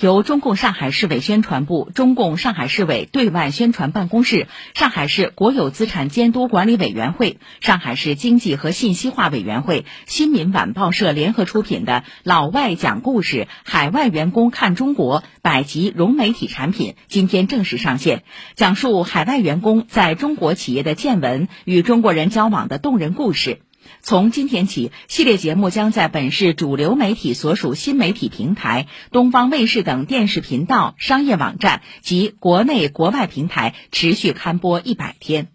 [0.00, 18.22] 由中共上海市委宣传部、中共上海市委对外宣传办公室、上海市国有资产监督管理委员会、上海市经济和信息化委员会、新民晚报社联合出品的《老外讲故事：海外员工看中国》百集融媒体产品，今天正式上线，
[18.54, 23.60] 讲述海外员工在中国企业的见闻与中国人交往的动人故事。
[24.02, 35.48] 从今天起，系列节目将在本市主流媒体所属新媒体平台、东方卫视等电视频道、商业网站及国内国外平台持续刊播一百天。